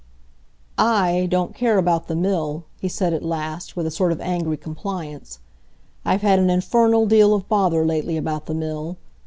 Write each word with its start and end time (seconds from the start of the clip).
"I 0.79 1.27
don't 1.29 1.53
care 1.53 1.77
about 1.77 2.07
the 2.07 2.15
mill," 2.15 2.63
he 2.79 2.87
said 2.87 3.13
at 3.13 3.21
last, 3.21 3.75
with 3.75 3.85
a 3.85 3.91
sort 3.91 4.11
of 4.11 4.19
angry 4.19 4.57
compliance. 4.57 5.37
"I've 6.03 6.23
had 6.23 6.39
an 6.39 6.49
infernal 6.49 7.05
deal 7.05 7.35
of 7.35 7.47
bother 7.47 7.85
lately 7.85 8.17
about 8.17 8.47
the 8.47 8.55
mill. 8.55 8.97